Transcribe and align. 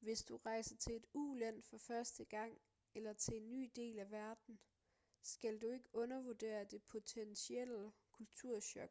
hvis 0.00 0.22
du 0.22 0.36
rejser 0.36 0.76
til 0.76 0.96
et 0.96 1.04
uland 1.14 1.62
for 1.70 1.78
første 1.78 2.24
gang 2.24 2.58
eller 2.94 3.12
til 3.12 3.36
en 3.36 3.50
ny 3.50 3.70
del 3.76 3.98
af 3.98 4.10
verden 4.10 4.58
skal 5.22 5.58
du 5.60 5.70
ikke 5.70 5.90
undervurdere 5.94 6.64
det 6.64 6.82
potentielle 6.82 7.92
kulturchok 8.12 8.90